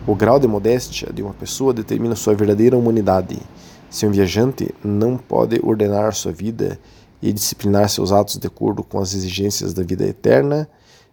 O 0.07 0.15
grau 0.15 0.39
de 0.39 0.47
modéstia 0.47 1.13
de 1.13 1.21
uma 1.21 1.33
pessoa 1.33 1.71
determina 1.71 2.15
sua 2.15 2.33
verdadeira 2.33 2.75
humanidade. 2.75 3.37
Se 3.91 4.07
um 4.07 4.11
viajante 4.11 4.73
não 4.83 5.17
pode 5.17 5.59
ordenar 5.61 6.15
sua 6.15 6.31
vida 6.31 6.79
e 7.21 7.31
disciplinar 7.31 7.89
seus 7.89 8.11
atos 8.11 8.39
de 8.39 8.47
acordo 8.47 8.83
com 8.83 8.97
as 8.99 9.13
exigências 9.13 9.71
da 9.71 9.83
vida 9.83 10.05
eterna 10.05 10.67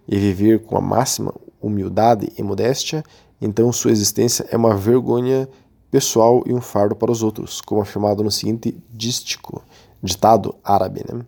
e 0.06 0.16
viver 0.18 0.60
com 0.60 0.76
a 0.76 0.80
máxima 0.80 1.34
humildade 1.60 2.32
e 2.36 2.42
modéstia, 2.42 3.02
então 3.40 3.72
sua 3.72 3.90
existência 3.90 4.46
é 4.50 4.56
uma 4.56 4.76
vergonha 4.76 5.48
pessoal 5.90 6.42
e 6.46 6.52
um 6.52 6.60
fardo 6.60 6.94
para 6.94 7.10
os 7.10 7.22
outros, 7.22 7.60
como 7.60 7.80
afirmado 7.80 8.22
no 8.22 8.30
seguinte 8.30 8.76
dístico, 8.90 9.62
ditado 10.02 10.54
árabe. 10.62 11.04
Né? 11.08 11.24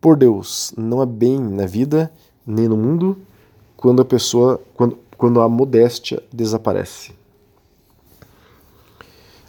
Por 0.00 0.16
Deus, 0.16 0.72
não 0.76 1.00
há 1.00 1.06
bem 1.06 1.38
na 1.38 1.66
vida 1.66 2.10
nem 2.46 2.66
no 2.66 2.76
mundo 2.76 3.18
quando 3.76 4.02
a 4.02 4.04
pessoa, 4.04 4.60
quando, 4.74 4.98
quando 5.16 5.40
a 5.40 5.48
modéstia 5.48 6.22
desaparece. 6.32 7.12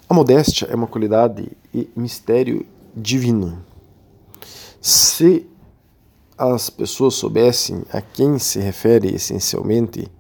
A 0.10 0.13
modéstia 0.13 0.68
é 0.70 0.75
uma 0.75 0.88
qualidade 0.88 1.50
e 1.74 1.89
mistério 1.96 2.65
divino. 2.94 3.63
Se 4.82 5.48
as 6.41 6.71
pessoas 6.71 7.13
soubessem 7.13 7.83
a 7.93 8.01
quem 8.01 8.39
se 8.39 8.60
refere 8.60 9.13
essencialmente, 9.13 10.12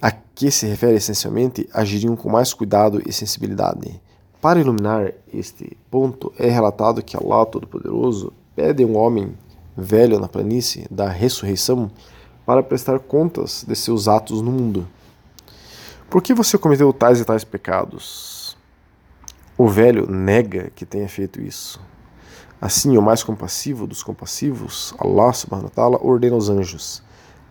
a 0.00 0.12
que 0.12 0.48
se 0.48 0.64
refere 0.64 0.94
essencialmente, 0.94 1.68
agiriam 1.74 2.14
com 2.14 2.30
mais 2.30 2.54
cuidado 2.54 3.02
e 3.04 3.12
sensibilidade. 3.12 4.00
Para 4.40 4.60
iluminar 4.60 5.12
este 5.34 5.76
ponto, 5.90 6.32
é 6.38 6.48
relatado 6.48 7.02
que 7.02 7.16
Allah 7.16 7.44
Todo-Poderoso 7.46 8.32
pede 8.54 8.84
a 8.84 8.86
um 8.86 8.96
homem 8.96 9.36
velho 9.76 10.20
na 10.20 10.28
planície 10.28 10.86
da 10.88 11.08
ressurreição 11.08 11.90
para 12.44 12.62
prestar 12.62 13.00
contas 13.00 13.64
de 13.66 13.74
seus 13.74 14.06
atos 14.06 14.40
no 14.40 14.52
mundo. 14.52 14.86
Por 16.08 16.22
que 16.22 16.32
você 16.32 16.56
cometeu 16.56 16.92
tais 16.92 17.18
e 17.20 17.24
tais 17.24 17.42
pecados? 17.42 18.56
O 19.58 19.66
velho 19.66 20.08
nega 20.08 20.70
que 20.76 20.86
tenha 20.86 21.08
feito 21.08 21.40
isso. 21.40 21.80
Assim, 22.60 22.96
o 22.96 23.02
mais 23.02 23.22
compassivo 23.22 23.86
dos 23.86 24.02
compassivos, 24.02 24.94
Allah 24.98 25.32
subhanahu 25.32 25.66
wa 25.66 25.70
ta'ala, 25.70 25.98
ordena 26.00 26.34
aos 26.34 26.48
anjos: 26.48 27.02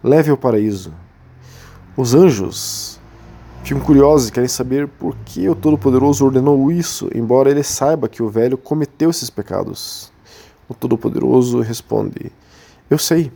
leve 0.04 0.32
ao 0.32 0.38
paraíso, 0.38 0.94
os 1.96 2.16
anjos 2.16 3.00
ficam 3.64 3.82
curiosos 3.82 4.30
e 4.30 4.32
querem 4.32 4.50
saber 4.50 4.88
por 4.88 5.16
que 5.26 5.48
o 5.48 5.56
Todo-Poderoso 5.56 6.26
ordenou 6.26 6.72
isso, 6.72 7.10
embora 7.16 7.50
ele 7.50 7.64
saiba 7.64 8.10
que 8.10 8.22
o 8.22 8.30
velho 8.30 8.58
cometeu 8.58 9.10
esses 9.10 9.30
pecados. 9.30 10.12
O 10.68 10.74
Todo-Poderoso 10.74 11.62
responde: 11.62 12.32
Eu 12.90 12.98
sei, 12.98 13.32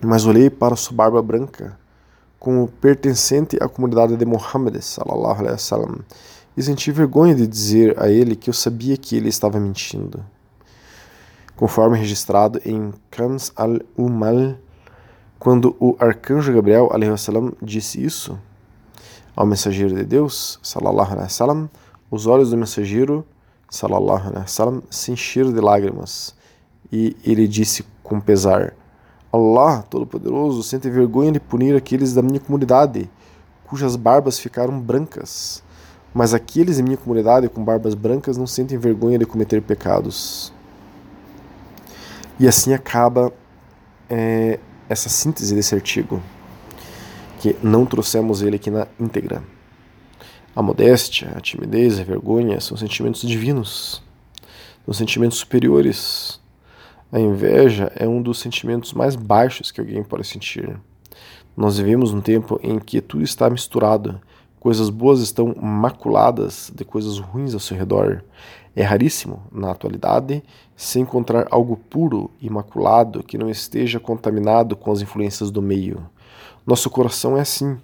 mas 0.00 0.26
olhei 0.26 0.48
para 0.48 0.76
sua 0.76 0.96
barba 0.96 1.20
branca, 1.20 1.78
como 2.38 2.68
pertencente 2.68 3.56
à 3.60 3.68
comunidade 3.68 4.16
de 4.16 4.24
Muhammad 4.24 4.80
sallallahu 4.80 5.40
alaihi 5.40 5.52
wasallam, 5.52 5.98
e 6.56 6.62
senti 6.62 6.92
vergonha 6.92 7.34
de 7.34 7.46
dizer 7.46 8.00
a 8.00 8.08
ele 8.08 8.36
que 8.36 8.48
eu 8.48 8.54
sabia 8.54 8.96
que 8.96 9.16
ele 9.16 9.28
estava 9.28 9.58
mentindo. 9.58 10.24
Conforme 11.56 11.98
registrado 11.98 12.60
em 12.64 12.92
Kams 13.10 13.50
al-Umal 13.56 14.56
quando 15.38 15.76
o 15.80 15.96
arcanjo 15.98 16.52
Gabriel 16.52 16.90
salam, 17.16 17.52
disse 17.62 18.02
isso 18.02 18.38
ao 19.34 19.46
mensageiro 19.46 19.94
de 19.94 20.04
Deus, 20.04 20.58
salallahu 20.62 21.12
alaihi 21.12 21.24
wasallam, 21.24 21.70
os 22.10 22.26
olhos 22.26 22.50
do 22.50 22.56
mensageiro, 22.56 23.24
salallahu 23.70 24.28
alaihi 24.28 24.38
wasallam, 24.40 24.82
se 24.90 25.12
encheram 25.12 25.52
de 25.52 25.60
lágrimas 25.60 26.34
e 26.90 27.16
ele 27.24 27.46
disse 27.46 27.84
com 28.02 28.18
pesar: 28.18 28.74
Allah, 29.30 29.82
Todo-Poderoso, 29.82 30.62
sente 30.62 30.88
vergonha 30.88 31.32
de 31.32 31.40
punir 31.40 31.76
aqueles 31.76 32.14
da 32.14 32.22
minha 32.22 32.40
comunidade, 32.40 33.10
cujas 33.66 33.94
barbas 33.96 34.38
ficaram 34.38 34.80
brancas. 34.80 35.62
Mas 36.14 36.32
aqueles 36.32 36.78
em 36.78 36.82
minha 36.82 36.96
comunidade 36.96 37.48
com 37.48 37.62
barbas 37.62 37.94
brancas 37.94 38.38
não 38.38 38.46
sentem 38.46 38.78
vergonha 38.78 39.18
de 39.18 39.26
cometer 39.26 39.60
pecados. 39.60 40.50
E 42.38 42.46
assim 42.46 42.74
acaba 42.74 43.32
é, 44.10 44.58
essa 44.88 45.08
síntese 45.08 45.54
desse 45.54 45.74
artigo, 45.74 46.22
que 47.40 47.56
não 47.62 47.86
trouxemos 47.86 48.42
ele 48.42 48.56
aqui 48.56 48.70
na 48.70 48.86
íntegra. 49.00 49.42
A 50.54 50.62
modéstia, 50.62 51.32
a 51.34 51.40
timidez, 51.40 51.98
a 51.98 52.04
vergonha 52.04 52.60
são 52.60 52.76
sentimentos 52.76 53.22
divinos, 53.22 54.02
são 54.84 54.92
sentimentos 54.94 55.38
superiores. 55.38 56.40
A 57.10 57.18
inveja 57.18 57.92
é 57.96 58.06
um 58.06 58.20
dos 58.20 58.38
sentimentos 58.38 58.92
mais 58.92 59.16
baixos 59.16 59.70
que 59.70 59.80
alguém 59.80 60.02
pode 60.02 60.26
sentir. 60.26 60.78
Nós 61.56 61.78
vivemos 61.78 62.12
um 62.12 62.20
tempo 62.20 62.60
em 62.62 62.78
que 62.78 63.00
tudo 63.00 63.24
está 63.24 63.48
misturado, 63.48 64.20
coisas 64.60 64.90
boas 64.90 65.20
estão 65.20 65.54
maculadas 65.54 66.70
de 66.74 66.84
coisas 66.84 67.18
ruins 67.18 67.54
ao 67.54 67.60
seu 67.60 67.76
redor. 67.76 68.22
É 68.76 68.82
raríssimo, 68.82 69.42
na 69.50 69.70
atualidade, 69.70 70.44
se 70.76 71.00
encontrar 71.00 71.48
algo 71.50 71.78
puro, 71.78 72.30
imaculado, 72.42 73.22
que 73.22 73.38
não 73.38 73.48
esteja 73.48 73.98
contaminado 73.98 74.76
com 74.76 74.92
as 74.92 75.00
influências 75.00 75.50
do 75.50 75.62
meio. 75.62 76.06
Nosso 76.66 76.90
coração 76.90 77.38
é 77.38 77.40
assim. 77.40 77.78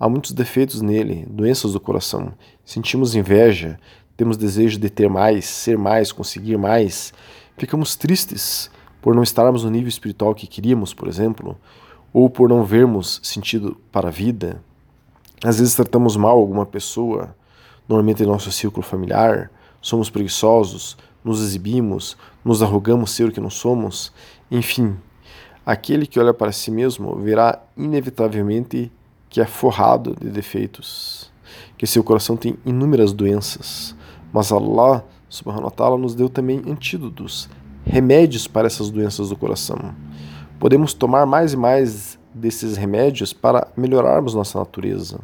Há 0.00 0.08
muitos 0.08 0.32
defeitos 0.32 0.82
nele, 0.82 1.24
doenças 1.30 1.74
do 1.74 1.78
coração. 1.78 2.32
Sentimos 2.64 3.14
inveja, 3.14 3.78
temos 4.16 4.36
desejo 4.36 4.80
de 4.80 4.90
ter 4.90 5.08
mais, 5.08 5.44
ser 5.44 5.78
mais, 5.78 6.10
conseguir 6.10 6.56
mais. 6.56 7.14
Ficamos 7.56 7.94
tristes 7.94 8.68
por 9.00 9.14
não 9.14 9.22
estarmos 9.22 9.62
no 9.62 9.70
nível 9.70 9.88
espiritual 9.88 10.34
que 10.34 10.48
queríamos, 10.48 10.92
por 10.92 11.06
exemplo, 11.06 11.56
ou 12.12 12.28
por 12.28 12.48
não 12.48 12.64
vermos 12.64 13.20
sentido 13.22 13.76
para 13.92 14.08
a 14.08 14.12
vida. 14.12 14.60
Às 15.44 15.60
vezes 15.60 15.76
tratamos 15.76 16.16
mal 16.16 16.36
alguma 16.36 16.66
pessoa, 16.66 17.36
normalmente 17.88 18.24
em 18.24 18.26
nosso 18.26 18.50
círculo 18.50 18.84
familiar, 18.84 19.52
somos 19.82 20.08
preguiçosos, 20.08 20.96
nos 21.24 21.42
exibimos, 21.42 22.16
nos 22.44 22.62
arrogamos 22.62 23.10
ser 23.10 23.28
o 23.28 23.32
que 23.32 23.40
não 23.40 23.50
somos, 23.50 24.12
enfim, 24.50 24.96
aquele 25.66 26.06
que 26.06 26.18
olha 26.18 26.32
para 26.32 26.52
si 26.52 26.70
mesmo 26.70 27.16
verá 27.16 27.60
inevitavelmente 27.76 28.90
que 29.28 29.40
é 29.40 29.46
forrado 29.46 30.16
de 30.20 30.30
defeitos, 30.30 31.30
que 31.76 31.86
seu 31.86 32.04
coração 32.04 32.36
tem 32.36 32.56
inúmeras 32.64 33.12
doenças, 33.12 33.94
mas 34.32 34.52
Allah 34.52 35.04
subhanahu 35.28 35.64
wa 35.64 35.70
ta'ala 35.70 35.98
nos 35.98 36.14
deu 36.14 36.28
também 36.28 36.62
antídotos, 36.66 37.48
remédios 37.84 38.46
para 38.46 38.66
essas 38.66 38.90
doenças 38.90 39.30
do 39.30 39.36
coração. 39.36 39.94
Podemos 40.60 40.94
tomar 40.94 41.26
mais 41.26 41.52
e 41.52 41.56
mais 41.56 42.18
desses 42.32 42.76
remédios 42.76 43.32
para 43.32 43.68
melhorarmos 43.76 44.34
nossa 44.34 44.58
natureza 44.58 45.20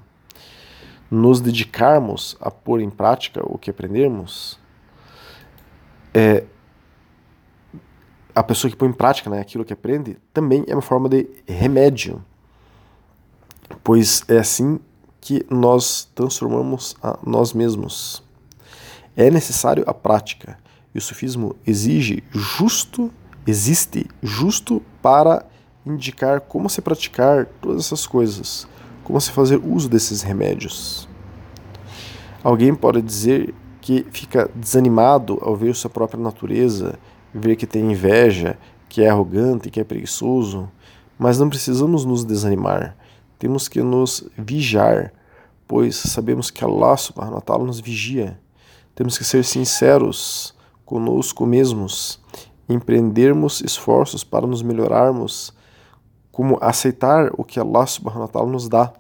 nos 1.11 1.41
dedicarmos 1.41 2.37
a 2.41 2.51
pôr 2.51 2.81
em 2.81 2.91
prática 2.91 3.41
o 3.45 3.57
que 3.57 3.71
aprendermos, 3.71 4.59
é, 6.13 6.45
a 8.35 8.43
pessoa 8.43 8.71
que 8.71 8.77
põe 8.77 8.89
em 8.89 8.93
prática 8.93 9.31
né, 9.31 9.41
aquilo 9.41 9.65
que 9.65 9.73
aprende 9.73 10.17
também 10.33 10.65
é 10.69 10.75
uma 10.75 10.83
forma 10.83 11.09
de 11.09 11.29
remédio, 11.47 12.23
pois 13.83 14.23
é 14.29 14.39
assim 14.39 14.79
que 15.21 15.45
nós 15.51 16.09
transformamos 16.15 16.97
a 17.03 17.19
nós 17.27 17.53
mesmos. 17.53 18.23
É 19.17 19.31
necessário 19.31 19.83
a 19.87 19.93
prática, 19.93 20.59
e 20.95 20.99
o 20.99 21.01
sufismo 21.03 21.57
exige 21.67 22.23
justo, 22.31 23.13
existe 23.47 24.07
justo 24.23 24.83
para 25.03 25.45
indicar 25.85 26.41
como 26.43 26.71
se 26.71 26.81
praticar 26.81 27.47
todas 27.61 27.87
essas 27.87 28.07
coisas 28.07 28.69
como 29.09 29.19
se 29.19 29.33
fazer 29.33 29.59
uso 29.65 29.89
desses 29.89 30.21
remédios. 30.21 31.09
Alguém 32.45 32.75
pode 32.75 33.01
dizer 33.01 33.55
que 33.81 34.07
fica 34.11 34.51
desanimado 34.55 35.39
ao 35.41 35.57
ver 35.57 35.75
sua 35.75 35.89
própria 35.89 36.23
natureza, 36.23 36.99
ver 37.33 37.57
que 37.57 37.67
tem 37.67 37.91
inveja, 37.91 38.59
que 38.87 39.03
é 39.03 39.09
arrogante, 39.09 39.71
que 39.71 39.81
é 39.81 39.85
preguiçoso, 39.85 40.71
mas 41.19 41.39
não 41.39 41.49
precisamos 41.49 42.05
nos 42.05 42.23
desanimar. 42.23 42.95
Temos 43.39 43.67
que 43.67 43.81
nos 43.81 44.29
vigiar, 44.37 45.11
pois 45.67 45.97
sabemos 45.97 46.51
que 46.51 46.63
Allah 46.63 46.99
subhanahu 46.99 47.37
wa 47.37 47.41
ta'ala 47.41 47.65
nos 47.65 47.81
vigia. 47.81 48.39
Temos 48.95 49.17
que 49.17 49.25
ser 49.25 49.43
sinceros 49.43 50.55
conosco 50.85 51.47
mesmos, 51.47 52.21
empreendermos 52.69 53.63
esforços 53.63 54.23
para 54.23 54.47
nos 54.47 54.61
melhorarmos 54.61 55.57
como 56.39 56.57
aceitar 56.61 57.33
o 57.37 57.43
que 57.43 57.59
Allah 57.59 57.85
subhanahu 57.85 58.21
wa 58.21 58.29
ta'ala 58.29 58.49
nos 58.49 58.69
dá, 58.69 58.93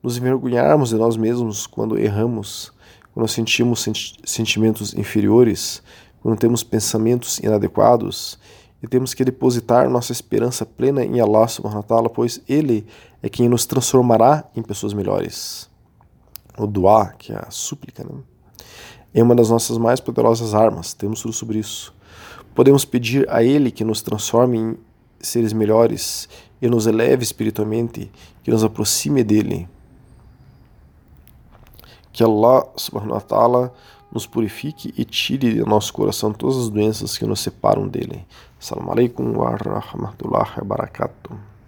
nos 0.00 0.16
envergonharmos 0.16 0.90
de 0.90 0.94
nós 0.94 1.16
mesmos 1.16 1.66
quando 1.66 1.98
erramos, 1.98 2.72
quando 3.12 3.26
sentimos 3.26 3.88
sentimentos 4.24 4.94
inferiores, 4.94 5.82
quando 6.22 6.38
temos 6.38 6.62
pensamentos 6.62 7.40
inadequados, 7.40 8.38
e 8.80 8.86
temos 8.86 9.12
que 9.12 9.24
depositar 9.24 9.90
nossa 9.90 10.12
esperança 10.12 10.64
plena 10.64 11.04
em 11.04 11.20
Allah 11.20 11.48
subhanahu 11.48 11.78
wa 11.78 11.82
ta'ala, 11.82 12.08
pois 12.08 12.40
Ele 12.48 12.86
é 13.20 13.28
quem 13.28 13.48
nos 13.48 13.66
transformará 13.66 14.44
em 14.54 14.62
pessoas 14.62 14.94
melhores. 14.94 15.68
O 16.56 16.64
dua, 16.64 17.06
que 17.18 17.32
é 17.32 17.38
a 17.44 17.50
súplica, 17.50 18.04
né? 18.04 18.20
é 19.12 19.20
uma 19.20 19.34
das 19.34 19.50
nossas 19.50 19.78
mais 19.78 19.98
poderosas 19.98 20.54
armas, 20.54 20.94
temos 20.94 21.22
tudo 21.22 21.34
sobre 21.34 21.58
isso. 21.58 21.92
Podemos 22.54 22.84
pedir 22.84 23.28
a 23.28 23.42
Ele 23.42 23.72
que 23.72 23.82
nos 23.82 24.00
transforme 24.00 24.58
em 24.58 24.87
seres 25.20 25.52
melhores 25.52 26.28
e 26.60 26.68
nos 26.68 26.86
eleve 26.86 27.22
espiritualmente, 27.22 28.10
que 28.42 28.50
nos 28.50 28.64
aproxime 28.64 29.22
dele. 29.22 29.68
Que 32.12 32.24
Allah 32.24 32.66
subhanahu 32.76 33.14
wa 33.14 33.20
ta'ala 33.20 33.74
nos 34.12 34.26
purifique 34.26 34.92
e 34.96 35.04
tire 35.04 35.52
de 35.52 35.60
nosso 35.60 35.92
coração 35.92 36.32
todas 36.32 36.56
as 36.56 36.68
doenças 36.70 37.16
que 37.16 37.26
nos 37.26 37.40
separam 37.40 37.86
dele. 37.86 38.26
Assalamu 38.60 38.90
alaikum 38.90 39.36
wa 39.36 39.50
rahmatullahi 39.56 40.58
wa 40.58 40.64
barakatuh. 40.64 41.47